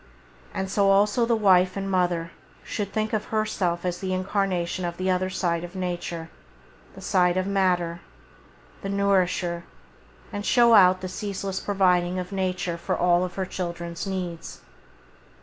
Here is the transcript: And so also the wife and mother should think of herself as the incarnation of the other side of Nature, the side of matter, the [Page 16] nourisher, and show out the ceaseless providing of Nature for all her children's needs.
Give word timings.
And 0.51 0.67
so 0.67 0.89
also 0.89 1.27
the 1.27 1.35
wife 1.35 1.77
and 1.77 1.87
mother 1.87 2.31
should 2.63 2.91
think 2.91 3.13
of 3.13 3.25
herself 3.25 3.85
as 3.85 3.99
the 3.99 4.13
incarnation 4.15 4.83
of 4.83 4.97
the 4.97 5.11
other 5.11 5.29
side 5.29 5.63
of 5.63 5.75
Nature, 5.75 6.31
the 6.95 7.01
side 7.01 7.37
of 7.37 7.45
matter, 7.45 8.01
the 8.81 8.89
[Page 8.89 8.93
16] 8.93 8.97
nourisher, 8.97 9.63
and 10.33 10.43
show 10.43 10.73
out 10.73 11.01
the 11.01 11.07
ceaseless 11.07 11.59
providing 11.59 12.17
of 12.17 12.31
Nature 12.31 12.79
for 12.79 12.97
all 12.97 13.27
her 13.27 13.45
children's 13.45 14.07
needs. 14.07 14.61